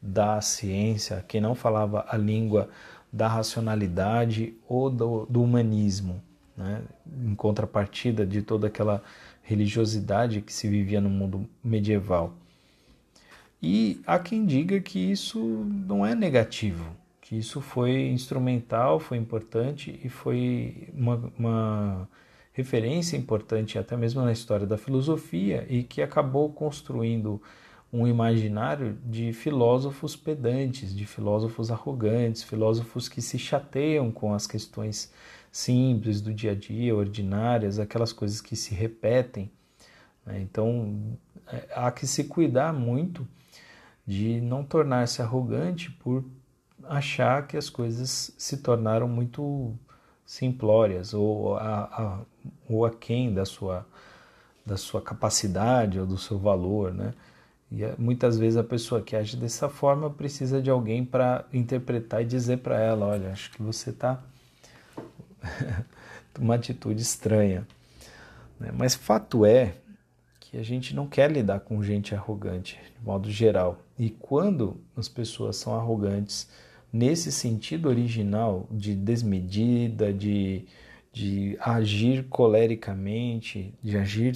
da 0.00 0.40
ciência, 0.40 1.24
quem 1.26 1.40
não 1.40 1.54
falava 1.54 2.06
a 2.08 2.16
língua 2.16 2.68
da 3.12 3.26
racionalidade 3.28 4.56
ou 4.68 4.88
do, 4.88 5.26
do 5.26 5.42
humanismo 5.42 6.22
né? 6.56 6.82
em 7.24 7.34
contrapartida 7.34 8.26
de 8.26 8.42
toda 8.42 8.66
aquela 8.66 9.02
religiosidade 9.42 10.40
que 10.40 10.52
se 10.52 10.68
vivia 10.68 11.00
no 11.00 11.10
mundo 11.10 11.48
medieval. 11.62 12.34
E 13.62 14.00
há 14.06 14.18
quem 14.18 14.44
diga 14.44 14.80
que 14.80 14.98
isso 14.98 15.38
não 15.38 16.04
é 16.04 16.14
negativo, 16.14 16.96
que 17.20 17.36
isso 17.36 17.60
foi 17.60 18.08
instrumental, 18.08 18.98
foi 18.98 19.16
importante 19.16 20.00
e 20.02 20.08
foi 20.08 20.88
uma, 20.94 21.32
uma 21.38 22.08
referência 22.52 23.16
importante 23.16 23.78
até 23.78 23.96
mesmo 23.96 24.22
na 24.22 24.32
história 24.32 24.66
da 24.66 24.76
filosofia 24.76 25.66
e 25.70 25.82
que 25.82 26.02
acabou 26.02 26.52
construindo 26.52 27.40
um 27.92 28.06
imaginário 28.06 28.96
de 29.04 29.32
filósofos 29.32 30.16
pedantes, 30.16 30.96
de 30.96 31.06
filósofos 31.06 31.70
arrogantes, 31.70 32.42
filósofos 32.42 33.08
que 33.08 33.20
se 33.20 33.38
chateiam 33.38 34.10
com 34.10 34.32
as 34.32 34.46
questões 34.46 35.12
simples 35.52 36.22
do 36.22 36.32
dia 36.32 36.52
a 36.52 36.54
dia, 36.54 36.96
ordinárias, 36.96 37.78
aquelas 37.78 38.12
coisas 38.12 38.40
que 38.40 38.56
se 38.56 38.74
repetem. 38.74 39.52
Né? 40.24 40.40
Então 40.40 41.18
é, 41.46 41.68
há 41.76 41.92
que 41.92 42.06
se 42.06 42.24
cuidar 42.24 42.72
muito 42.72 43.28
de 44.06 44.40
não 44.40 44.64
tornar-se 44.64 45.20
arrogante 45.20 45.90
por 45.90 46.24
achar 46.84 47.46
que 47.46 47.56
as 47.56 47.68
coisas 47.68 48.34
se 48.38 48.56
tornaram 48.56 49.06
muito 49.06 49.74
simplórias 50.24 51.12
ou 51.12 51.56
a, 51.56 51.82
a, 51.82 52.20
ou 52.68 52.86
aquém 52.86 53.32
da 53.32 53.44
sua, 53.44 53.86
da 54.64 54.78
sua 54.78 55.02
capacidade 55.02 56.00
ou 56.00 56.06
do 56.06 56.16
seu 56.16 56.38
valor, 56.38 56.94
né? 56.94 57.12
E 57.70 57.84
é, 57.84 57.94
muitas 57.98 58.38
vezes 58.38 58.56
a 58.56 58.64
pessoa 58.64 59.00
que 59.00 59.16
age 59.16 59.36
dessa 59.36 59.68
forma 59.68 60.10
precisa 60.10 60.60
de 60.60 60.70
alguém 60.70 61.04
para 61.04 61.44
interpretar 61.52 62.22
e 62.22 62.24
dizer 62.24 62.58
para 62.58 62.78
ela, 62.78 63.06
olha, 63.06 63.30
acho 63.30 63.50
que 63.50 63.62
você 63.62 63.90
está 63.90 64.22
uma 66.38 66.54
atitude 66.54 67.02
estranha. 67.02 67.66
Né? 68.58 68.70
Mas 68.72 68.94
fato 68.94 69.44
é 69.44 69.74
que 70.40 70.58
a 70.58 70.62
gente 70.62 70.94
não 70.94 71.06
quer 71.06 71.30
lidar 71.30 71.60
com 71.60 71.82
gente 71.82 72.14
arrogante, 72.14 72.78
de 72.98 73.04
modo 73.04 73.30
geral. 73.30 73.78
E 73.98 74.10
quando 74.10 74.80
as 74.96 75.08
pessoas 75.08 75.56
são 75.56 75.74
arrogantes, 75.74 76.48
nesse 76.92 77.32
sentido 77.32 77.88
original 77.88 78.68
de 78.70 78.94
desmedida, 78.94 80.12
de, 80.12 80.66
de 81.12 81.56
agir 81.60 82.24
colericamente, 82.28 83.74
de 83.82 83.96
agir 83.96 84.34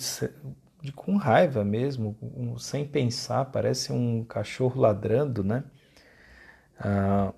de, 0.80 0.92
com 0.92 1.16
raiva 1.16 1.62
mesmo, 1.64 2.16
sem 2.58 2.86
pensar, 2.86 3.44
parece 3.46 3.92
um 3.92 4.24
cachorro 4.24 4.80
ladrando, 4.80 5.44
né? 5.44 5.64
Ah, 6.78 7.32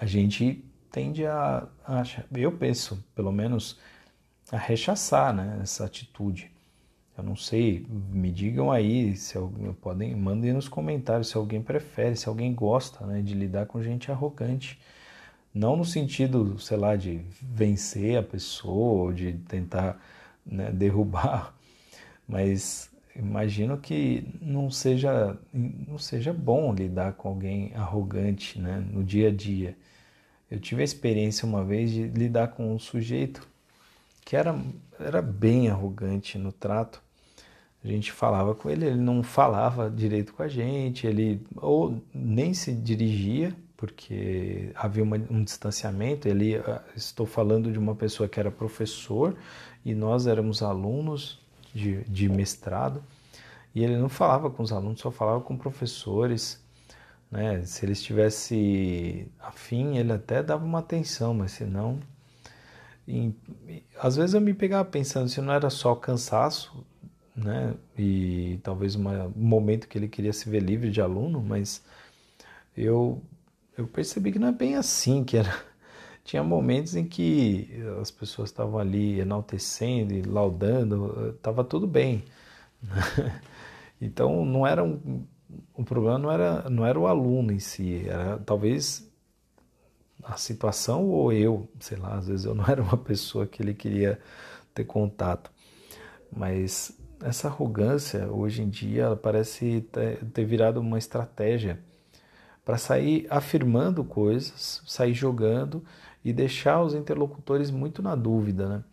a 0.00 0.06
gente 0.06 0.64
tende 0.98 1.24
a, 1.24 1.64
a, 1.86 2.02
eu 2.34 2.50
penso, 2.50 3.04
pelo 3.14 3.30
menos, 3.30 3.78
a 4.50 4.56
rechaçar 4.56 5.32
né, 5.32 5.60
essa 5.62 5.84
atitude. 5.84 6.50
Eu 7.16 7.22
não 7.22 7.36
sei, 7.36 7.86
me 7.88 8.32
digam 8.32 8.70
aí, 8.72 9.16
se 9.16 9.38
alguém, 9.38 9.72
podem, 9.74 10.16
mandem 10.16 10.52
nos 10.52 10.68
comentários 10.68 11.28
se 11.28 11.36
alguém 11.36 11.62
prefere, 11.62 12.16
se 12.16 12.28
alguém 12.28 12.52
gosta 12.52 13.06
né, 13.06 13.22
de 13.22 13.32
lidar 13.34 13.66
com 13.66 13.80
gente 13.80 14.10
arrogante. 14.10 14.78
Não 15.54 15.76
no 15.76 15.84
sentido, 15.84 16.58
sei 16.58 16.76
lá, 16.76 16.96
de 16.96 17.20
vencer 17.40 18.18
a 18.18 18.22
pessoa 18.22 19.04
ou 19.04 19.12
de 19.12 19.34
tentar 19.48 20.00
né, 20.44 20.70
derrubar, 20.74 21.54
mas 22.26 22.90
imagino 23.14 23.78
que 23.78 24.26
não 24.40 24.68
seja, 24.68 25.38
não 25.52 25.98
seja 25.98 26.32
bom 26.32 26.74
lidar 26.74 27.12
com 27.12 27.28
alguém 27.28 27.72
arrogante 27.76 28.60
né, 28.60 28.84
no 28.92 29.04
dia 29.04 29.28
a 29.28 29.32
dia. 29.32 29.76
Eu 30.50 30.58
tive 30.58 30.82
a 30.82 30.84
experiência 30.84 31.46
uma 31.46 31.64
vez 31.64 31.90
de 31.90 32.08
lidar 32.08 32.48
com 32.48 32.74
um 32.74 32.78
sujeito 32.78 33.46
que 34.24 34.36
era, 34.36 34.58
era 35.00 35.22
bem 35.22 35.68
arrogante 35.68 36.36
no 36.36 36.52
trato. 36.52 37.02
A 37.82 37.88
gente 37.88 38.12
falava 38.12 38.54
com 38.54 38.68
ele, 38.68 38.86
ele 38.86 39.00
não 39.00 39.22
falava 39.22 39.90
direito 39.90 40.34
com 40.34 40.42
a 40.42 40.48
gente, 40.48 41.06
ele 41.06 41.40
ou 41.56 42.02
nem 42.12 42.52
se 42.52 42.72
dirigia, 42.72 43.54
porque 43.76 44.70
havia 44.74 45.02
uma, 45.02 45.16
um 45.30 45.42
distanciamento. 45.42 46.28
Ele, 46.28 46.56
ah, 46.56 46.82
estou 46.96 47.24
falando 47.24 47.72
de 47.72 47.78
uma 47.78 47.94
pessoa 47.94 48.28
que 48.28 48.38
era 48.38 48.50
professor 48.50 49.36
e 49.84 49.94
nós 49.94 50.26
éramos 50.26 50.62
alunos 50.62 51.40
de, 51.74 52.02
de 52.04 52.28
mestrado, 52.28 53.02
e 53.74 53.84
ele 53.84 53.96
não 53.96 54.08
falava 54.08 54.50
com 54.50 54.62
os 54.62 54.72
alunos, 54.72 55.00
só 55.00 55.10
falava 55.10 55.40
com 55.40 55.56
professores. 55.56 56.60
Né? 57.30 57.62
Se 57.64 57.84
ele 57.84 57.92
estivesse 57.92 59.30
afim, 59.38 59.98
ele 59.98 60.12
até 60.12 60.42
dava 60.42 60.64
uma 60.64 60.78
atenção, 60.78 61.34
mas 61.34 61.52
se 61.52 61.64
não. 61.64 62.00
Às 63.98 64.16
vezes 64.16 64.34
eu 64.34 64.40
me 64.40 64.54
pegava 64.54 64.84
pensando 64.88 65.28
se 65.28 65.40
não 65.40 65.52
era 65.52 65.70
só 65.70 65.94
cansaço, 65.94 66.84
né? 67.34 67.74
E 67.96 68.58
talvez 68.62 68.94
uma, 68.94 69.26
um 69.26 69.32
momento 69.36 69.88
que 69.88 69.96
ele 69.98 70.08
queria 70.08 70.32
se 70.32 70.48
ver 70.48 70.60
livre 70.60 70.90
de 70.90 71.00
aluno, 71.00 71.42
mas 71.42 71.82
eu, 72.76 73.22
eu 73.76 73.86
percebi 73.86 74.32
que 74.32 74.38
não 74.38 74.48
é 74.48 74.52
bem 74.52 74.76
assim, 74.76 75.24
que 75.24 75.36
era. 75.36 75.52
Tinha 76.24 76.42
momentos 76.44 76.94
em 76.94 77.06
que 77.08 77.70
as 78.02 78.10
pessoas 78.10 78.50
estavam 78.50 78.78
ali 78.78 79.20
enaltecendo 79.20 80.12
e 80.12 80.22
laudando, 80.22 81.34
estava 81.36 81.64
tudo 81.64 81.86
bem. 81.86 82.24
Então 84.00 84.44
não 84.44 84.64
era 84.64 84.84
um, 84.84 85.26
o 85.74 85.84
problema 85.84 86.18
não 86.18 86.30
era, 86.30 86.68
não 86.68 86.84
era 86.84 86.98
o 86.98 87.06
aluno 87.06 87.52
em 87.52 87.58
si, 87.58 88.06
era 88.06 88.38
talvez 88.38 89.08
a 90.22 90.36
situação 90.36 91.06
ou 91.06 91.32
eu, 91.32 91.68
sei 91.80 91.96
lá, 91.96 92.16
às 92.16 92.28
vezes 92.28 92.44
eu 92.44 92.54
não 92.54 92.64
era 92.66 92.82
uma 92.82 92.96
pessoa 92.96 93.46
que 93.46 93.62
ele 93.62 93.74
queria 93.74 94.20
ter 94.74 94.84
contato. 94.84 95.50
Mas 96.30 96.92
essa 97.22 97.48
arrogância, 97.48 98.30
hoje 98.30 98.62
em 98.62 98.68
dia, 98.68 99.16
parece 99.16 99.86
ter 100.32 100.44
virado 100.44 100.80
uma 100.80 100.98
estratégia 100.98 101.80
para 102.64 102.76
sair 102.76 103.26
afirmando 103.30 104.04
coisas, 104.04 104.82
sair 104.86 105.14
jogando 105.14 105.82
e 106.24 106.32
deixar 106.32 106.82
os 106.82 106.94
interlocutores 106.94 107.70
muito 107.70 108.02
na 108.02 108.14
dúvida, 108.14 108.68
né? 108.68 108.84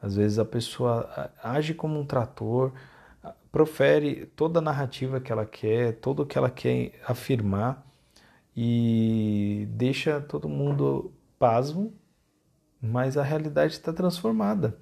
Às 0.00 0.16
vezes 0.16 0.38
a 0.38 0.44
pessoa 0.44 1.32
age 1.42 1.74
como 1.74 1.98
um 1.98 2.06
trator, 2.06 2.72
profere 3.52 4.26
toda 4.34 4.58
a 4.58 4.62
narrativa 4.62 5.20
que 5.20 5.30
ela 5.30 5.46
quer, 5.46 5.92
tudo 6.00 6.22
o 6.22 6.26
que 6.26 6.38
ela 6.38 6.50
quer 6.50 6.98
afirmar 7.06 7.86
e 8.56 9.68
deixa 9.70 10.20
todo 10.20 10.48
mundo 10.48 11.12
pasmo, 11.38 11.92
mas 12.80 13.16
a 13.16 13.22
realidade 13.22 13.74
está 13.74 13.92
transformada. 13.92 14.76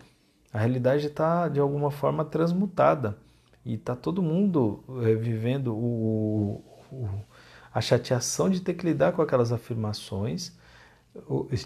A 0.53 0.59
realidade 0.59 1.09
está 1.09 1.49
de 1.49 1.61
alguma 1.61 1.91
forma 1.91 2.25
transmutada 2.25 3.19
e 3.65 3.75
está 3.75 3.95
todo 3.97 4.23
mundo 4.23 4.85
é, 5.03 5.15
vivendo 5.15 5.75
o, 5.75 6.65
o, 6.91 7.09
a 7.75 7.81
chateação 7.81 8.49
de 8.49 8.61
ter 8.61 8.75
que 8.75 8.87
lidar 8.87 9.13
com 9.13 9.23
aquelas 9.23 9.53
afirmações 9.53 10.59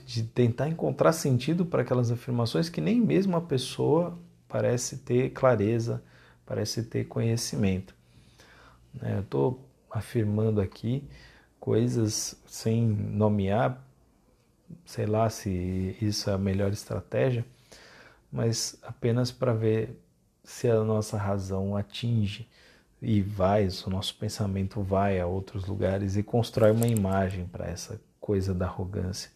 de 0.06 0.22
tentar 0.22 0.68
encontrar 0.68 1.12
sentido 1.12 1.66
para 1.66 1.82
aquelas 1.82 2.10
afirmações 2.10 2.68
que 2.68 2.80
nem 2.80 3.00
mesmo 3.00 3.36
a 3.36 3.40
pessoa 3.40 4.18
parece 4.48 4.98
ter 4.98 5.30
clareza, 5.30 6.02
parece 6.46 6.82
ter 6.82 7.04
conhecimento. 7.04 7.94
Né? 8.94 9.16
Eu 9.16 9.20
estou 9.20 9.60
afirmando 9.90 10.60
aqui 10.60 11.02
coisas 11.60 12.36
sem 12.46 12.86
nomear, 12.86 13.82
sei 14.84 15.06
lá 15.06 15.30
se 15.30 15.96
isso 16.00 16.28
é 16.28 16.34
a 16.34 16.38
melhor 16.38 16.72
estratégia, 16.72 17.44
mas 18.30 18.76
apenas 18.82 19.30
para 19.30 19.52
ver 19.52 19.98
se 20.42 20.68
a 20.68 20.82
nossa 20.82 21.16
razão 21.16 21.76
atinge 21.76 22.48
e 23.00 23.22
vai, 23.22 23.68
o 23.86 23.90
nosso 23.90 24.16
pensamento 24.16 24.82
vai 24.82 25.20
a 25.20 25.26
outros 25.26 25.66
lugares 25.66 26.16
e 26.16 26.22
constrói 26.22 26.70
uma 26.70 26.86
imagem 26.86 27.46
para 27.46 27.66
essa 27.66 28.00
coisa 28.20 28.54
da 28.54 28.66
arrogância. 28.66 29.30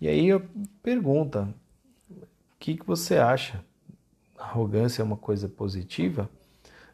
E 0.00 0.08
aí 0.08 0.28
eu 0.28 0.44
pergunta, 0.82 1.48
o 2.10 2.26
que, 2.58 2.76
que 2.76 2.86
você 2.86 3.16
acha? 3.16 3.64
Arrogância 4.38 5.02
é 5.02 5.04
uma 5.04 5.16
coisa 5.16 5.48
positiva? 5.48 6.30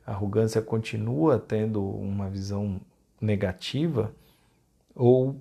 A 0.06 0.12
arrogância 0.12 0.60
continua 0.60 1.38
tendo 1.38 1.84
uma 1.84 2.28
visão 2.28 2.80
negativa? 3.20 4.14
Ou 4.94 5.40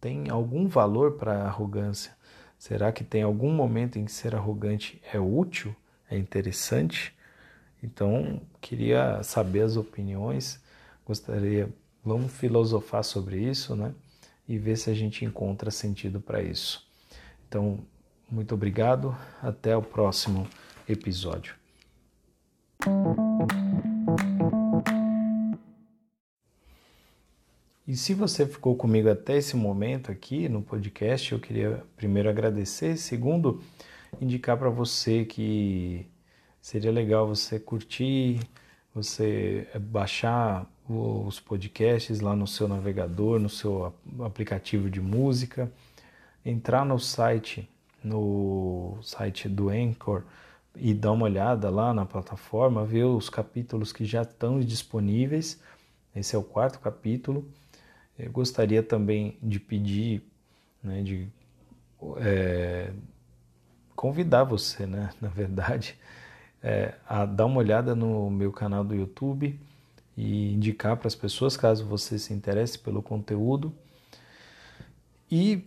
tem 0.00 0.30
algum 0.30 0.66
valor 0.68 1.12
para 1.12 1.42
a 1.42 1.46
arrogância? 1.46 2.16
Será 2.58 2.90
que 2.90 3.04
tem 3.04 3.22
algum 3.22 3.52
momento 3.52 3.98
em 3.98 4.04
que 4.04 4.12
ser 4.12 4.34
arrogante 4.34 5.00
é 5.12 5.18
útil, 5.18 5.74
é 6.10 6.18
interessante? 6.18 7.14
Então, 7.82 8.40
queria 8.60 9.22
saber 9.22 9.62
as 9.62 9.76
opiniões, 9.76 10.60
gostaria, 11.06 11.68
vamos 12.04 12.32
filosofar 12.32 13.04
sobre 13.04 13.38
isso, 13.38 13.76
né? 13.76 13.94
E 14.48 14.58
ver 14.58 14.76
se 14.76 14.90
a 14.90 14.94
gente 14.94 15.24
encontra 15.24 15.70
sentido 15.70 16.20
para 16.20 16.42
isso. 16.42 16.84
Então, 17.46 17.78
muito 18.30 18.54
obrigado, 18.54 19.16
até 19.40 19.76
o 19.76 19.82
próximo 19.82 20.46
episódio. 20.88 21.54
E 27.86 27.96
se 27.96 28.12
você 28.12 28.46
ficou 28.46 28.76
comigo 28.76 29.08
até 29.08 29.38
esse 29.38 29.56
momento 29.56 30.12
aqui 30.12 30.48
no 30.48 30.60
podcast, 30.60 31.32
eu 31.32 31.40
queria 31.40 31.82
primeiro 31.96 32.28
agradecer, 32.28 32.98
segundo, 32.98 33.62
indicar 34.20 34.58
para 34.58 34.68
você 34.68 35.24
que 35.24 36.06
seria 36.60 36.92
legal 36.92 37.26
você 37.26 37.58
curtir, 37.58 38.40
você 38.94 39.66
baixar 39.80 40.66
os 40.86 41.40
podcasts 41.40 42.20
lá 42.20 42.36
no 42.36 42.46
seu 42.46 42.68
navegador, 42.68 43.38
no 43.38 43.48
seu 43.48 43.94
aplicativo 44.20 44.90
de 44.90 45.00
música, 45.00 45.72
entrar 46.44 46.84
no 46.84 46.98
site, 46.98 47.68
no 48.04 48.98
site 49.02 49.48
do 49.48 49.70
Anchor 49.70 50.24
e 50.80 50.94
dar 50.94 51.12
uma 51.12 51.24
olhada 51.24 51.70
lá 51.70 51.92
na 51.92 52.06
plataforma, 52.06 52.84
ver 52.84 53.04
os 53.04 53.28
capítulos 53.28 53.92
que 53.92 54.04
já 54.04 54.22
estão 54.22 54.60
disponíveis. 54.60 55.60
Esse 56.14 56.34
é 56.34 56.38
o 56.38 56.42
quarto 56.42 56.78
capítulo. 56.80 57.48
Eu 58.18 58.30
gostaria 58.32 58.82
também 58.82 59.36
de 59.42 59.60
pedir, 59.60 60.22
né, 60.82 61.02
de 61.02 61.28
é, 62.18 62.92
convidar 63.94 64.44
você, 64.44 64.86
né, 64.86 65.10
na 65.20 65.28
verdade, 65.28 65.96
é, 66.62 66.94
a 67.08 67.24
dar 67.24 67.46
uma 67.46 67.58
olhada 67.58 67.94
no 67.94 68.30
meu 68.30 68.52
canal 68.52 68.82
do 68.82 68.94
YouTube 68.94 69.58
e 70.16 70.52
indicar 70.52 70.96
para 70.96 71.06
as 71.06 71.14
pessoas 71.14 71.56
caso 71.56 71.84
você 71.84 72.18
se 72.18 72.32
interesse 72.32 72.78
pelo 72.78 73.02
conteúdo. 73.02 73.72
E 75.30 75.64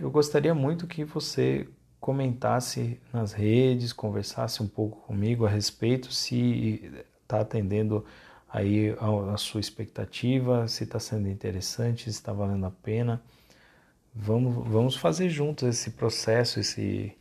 eu 0.00 0.10
gostaria 0.10 0.54
muito 0.54 0.86
que 0.86 1.04
você 1.04 1.68
comentasse 2.00 3.00
nas 3.12 3.32
redes, 3.32 3.92
conversasse 3.92 4.62
um 4.62 4.68
pouco 4.68 5.00
comigo 5.06 5.44
a 5.46 5.48
respeito 5.48 6.12
se 6.12 6.92
está 7.22 7.40
atendendo 7.40 8.04
aí 8.48 8.96
a, 8.98 9.34
a 9.34 9.36
sua 9.36 9.60
expectativa, 9.60 10.66
se 10.68 10.84
está 10.84 10.98
sendo 10.98 11.28
interessante, 11.28 12.04
se 12.04 12.10
está 12.10 12.32
valendo 12.32 12.66
a 12.66 12.70
pena. 12.70 13.20
Vamos, 14.14 14.66
vamos 14.66 14.96
fazer 14.96 15.28
juntos 15.28 15.68
esse 15.68 15.90
processo, 15.90 16.58
esse 16.58 17.12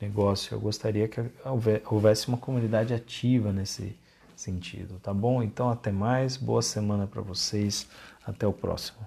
negócio. 0.00 0.54
Eu 0.54 0.60
gostaria 0.60 1.08
que 1.08 1.20
houvesse 1.90 2.28
uma 2.28 2.38
comunidade 2.38 2.94
ativa 2.94 3.52
nesse 3.52 3.98
sentido, 4.34 5.00
tá 5.02 5.12
bom? 5.12 5.42
Então, 5.42 5.70
até 5.70 5.90
mais, 5.90 6.36
boa 6.36 6.62
semana 6.62 7.06
para 7.06 7.22
vocês, 7.22 7.88
até 8.24 8.46
o 8.46 8.52
próximo. 8.52 9.06